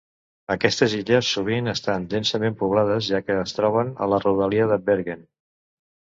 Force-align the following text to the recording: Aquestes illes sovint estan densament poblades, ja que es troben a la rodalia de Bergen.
Aquestes 0.53 0.93
illes 0.99 1.27
sovint 1.33 1.67
estan 1.73 2.07
densament 2.13 2.57
poblades, 2.61 3.09
ja 3.15 3.19
que 3.27 3.35
es 3.41 3.53
troben 3.59 3.91
a 4.05 4.09
la 4.15 4.19
rodalia 4.25 4.67
de 4.73 4.79
Bergen. 4.89 5.21